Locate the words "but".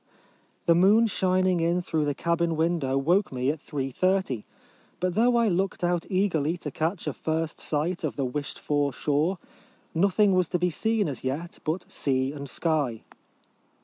4.99-5.13, 11.63-11.85